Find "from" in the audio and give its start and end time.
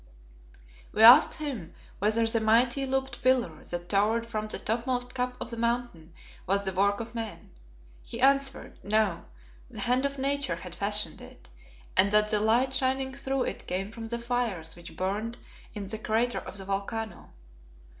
4.25-4.47, 13.91-14.07